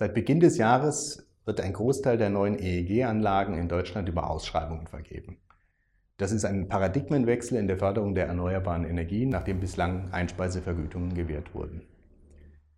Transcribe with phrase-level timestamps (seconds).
[0.00, 5.36] Seit Beginn des Jahres wird ein Großteil der neuen EEG-Anlagen in Deutschland über Ausschreibungen vergeben.
[6.16, 11.82] Das ist ein Paradigmenwechsel in der Förderung der erneuerbaren Energien, nachdem bislang Einspeisevergütungen gewährt wurden.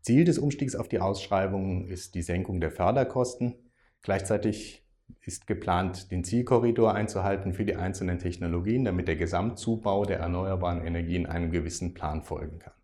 [0.01, 3.55] Ziel des Umstiegs auf die Ausschreibungen ist die Senkung der Förderkosten.
[4.03, 4.85] Gleichzeitig
[5.21, 11.27] ist geplant, den Zielkorridor einzuhalten für die einzelnen Technologien, damit der Gesamtzubau der erneuerbaren Energien
[11.27, 12.75] einem gewissen Plan folgen kann.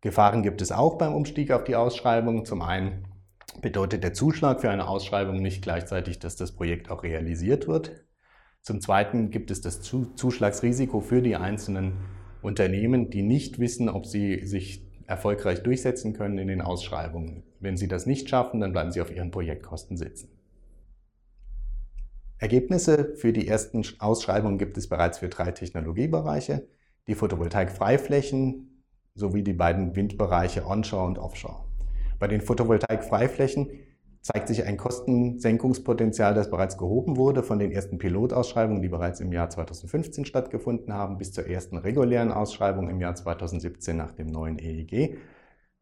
[0.00, 2.44] Gefahren gibt es auch beim Umstieg auf die Ausschreibung.
[2.44, 3.08] Zum einen
[3.62, 8.04] bedeutet der Zuschlag für eine Ausschreibung nicht gleichzeitig, dass das Projekt auch realisiert wird.
[8.60, 11.94] Zum Zweiten gibt es das Zuschlagsrisiko für die einzelnen
[12.42, 17.44] Unternehmen, die nicht wissen, ob sie sich erfolgreich durchsetzen können in den Ausschreibungen.
[17.60, 20.28] Wenn sie das nicht schaffen, dann bleiben sie auf ihren Projektkosten sitzen.
[22.38, 26.66] Ergebnisse für die ersten Ausschreibungen gibt es bereits für drei Technologiebereiche,
[27.06, 31.71] die Photovoltaik-Freiflächen sowie die beiden Windbereiche Onshore und Offshore.
[32.22, 33.68] Bei den Photovoltaik-Freiflächen
[34.20, 39.32] zeigt sich ein Kostensenkungspotenzial, das bereits gehoben wurde von den ersten Pilotausschreibungen, die bereits im
[39.32, 44.60] Jahr 2015 stattgefunden haben, bis zur ersten regulären Ausschreibung im Jahr 2017 nach dem neuen
[44.60, 45.18] EEG.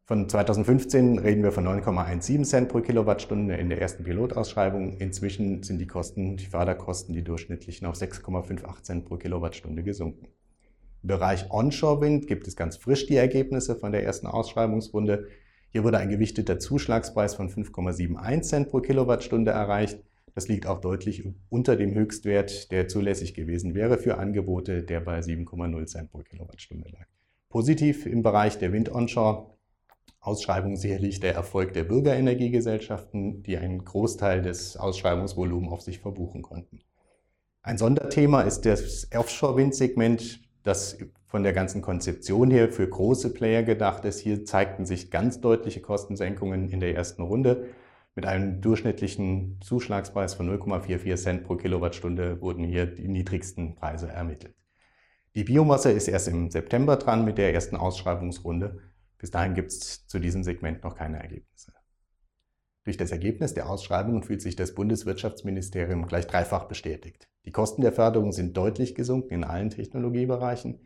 [0.05, 4.97] Von 2015 reden wir von 9,17 Cent pro Kilowattstunde in der ersten Pilotausschreibung.
[4.97, 10.25] Inzwischen sind die Kosten, die Förderkosten, die durchschnittlichen auf 6,58 Cent pro Kilowattstunde gesunken.
[11.03, 15.27] Im Bereich Onshore-Wind gibt es ganz frisch die Ergebnisse von der ersten Ausschreibungsrunde.
[15.71, 19.99] Hier wurde ein gewichteter Zuschlagspreis von 5,71 Cent pro Kilowattstunde erreicht.
[20.35, 25.19] Das liegt auch deutlich unter dem Höchstwert, der zulässig gewesen wäre für Angebote, der bei
[25.19, 27.05] 7,0 Cent pro Kilowattstunde lag.
[27.49, 29.51] Positiv im Bereich der Wind-Onshore
[30.21, 36.79] Ausschreibung sicherlich der Erfolg der Bürgerenergiegesellschaften, die einen Großteil des Ausschreibungsvolumens auf sich verbuchen konnten.
[37.63, 44.05] Ein Sonderthema ist das Offshore-Windsegment, das von der ganzen Konzeption her für große Player gedacht
[44.05, 44.19] ist.
[44.19, 47.69] Hier zeigten sich ganz deutliche Kostensenkungen in der ersten Runde.
[48.15, 54.53] Mit einem durchschnittlichen Zuschlagspreis von 0,44 Cent pro Kilowattstunde wurden hier die niedrigsten Preise ermittelt.
[55.33, 58.79] Die Biomasse ist erst im September dran mit der ersten Ausschreibungsrunde.
[59.17, 61.71] Bis dahin gibt es zu diesem Segment noch keine Ergebnisse.
[62.83, 67.27] Durch das Ergebnis der Ausschreibungen fühlt sich das Bundeswirtschaftsministerium gleich dreifach bestätigt.
[67.45, 70.79] Die Kosten der Förderung sind deutlich gesunken in allen Technologiebereichen.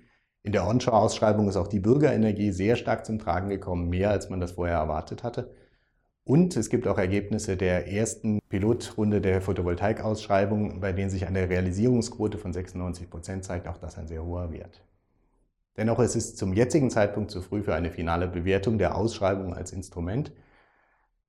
[0.43, 4.39] In der Onshore-Ausschreibung ist auch die Bürgerenergie sehr stark zum Tragen gekommen, mehr als man
[4.39, 5.53] das vorher erwartet hatte.
[6.23, 12.37] Und es gibt auch Ergebnisse der ersten Pilotrunde der Photovoltaik-Ausschreibung, bei denen sich eine Realisierungsquote
[12.37, 13.67] von 96 Prozent zeigt.
[13.67, 14.83] Auch das ein sehr hoher Wert.
[15.77, 19.71] Dennoch ist es zum jetzigen Zeitpunkt zu früh für eine finale Bewertung der Ausschreibung als
[19.71, 20.31] Instrument.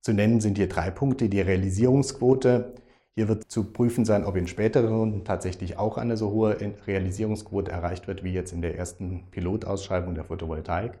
[0.01, 1.29] Zu nennen sind hier drei Punkte.
[1.29, 2.75] Die Realisierungsquote.
[3.15, 7.71] Hier wird zu prüfen sein, ob in späteren Runden tatsächlich auch eine so hohe Realisierungsquote
[7.71, 10.99] erreicht wird, wie jetzt in der ersten Pilotausschreibung der Photovoltaik.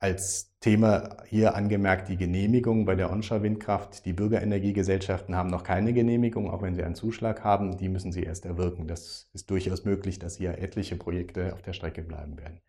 [0.00, 4.06] Als Thema hier angemerkt die Genehmigung bei der Onshore-Windkraft.
[4.06, 7.76] Die Bürgerenergiegesellschaften haben noch keine Genehmigung, auch wenn sie einen Zuschlag haben.
[7.76, 8.86] Die müssen sie erst erwirken.
[8.86, 12.60] Das ist durchaus möglich, dass hier etliche Projekte auf der Strecke bleiben werden.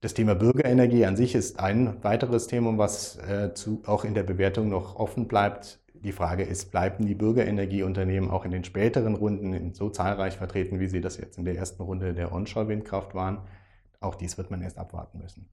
[0.00, 4.22] Das Thema Bürgerenergie an sich ist ein weiteres Thema, was äh, zu, auch in der
[4.22, 5.80] Bewertung noch offen bleibt.
[5.92, 10.86] Die Frage ist, bleiben die Bürgerenergieunternehmen auch in den späteren Runden so zahlreich vertreten, wie
[10.86, 13.40] sie das jetzt in der ersten Runde der Onshore-Windkraft waren?
[13.98, 15.48] Auch dies wird man erst abwarten müssen.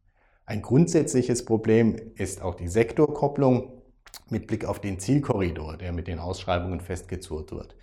[0.46, 3.82] Ein grundsätzliches Problem ist auch die Sektorkopplung
[4.30, 7.76] mit Blick auf den Zielkorridor, der mit den Ausschreibungen festgezurrt wird.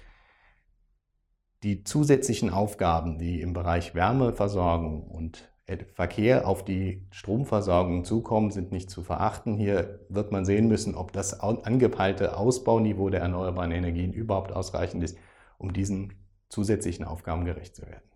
[1.65, 5.52] Die zusätzlichen Aufgaben, die im Bereich Wärmeversorgung und
[5.95, 9.55] Verkehr auf die Stromversorgung zukommen, sind nicht zu verachten.
[9.55, 15.19] Hier wird man sehen müssen, ob das angepeilte Ausbauniveau der erneuerbaren Energien überhaupt ausreichend ist,
[15.59, 16.15] um diesen
[16.49, 18.12] zusätzlichen Aufgaben gerecht zu werden.